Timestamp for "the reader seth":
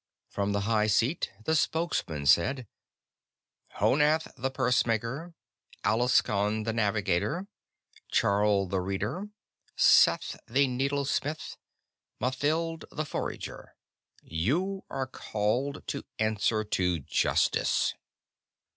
8.65-10.39